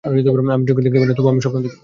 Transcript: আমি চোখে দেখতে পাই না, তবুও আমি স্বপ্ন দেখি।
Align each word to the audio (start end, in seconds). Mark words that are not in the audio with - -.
আমি 0.03 0.19
চোখে 0.67 0.81
দেখতে 0.85 0.99
পাই 0.99 1.07
না, 1.09 1.15
তবুও 1.17 1.31
আমি 1.33 1.41
স্বপ্ন 1.43 1.57
দেখি। 1.65 1.77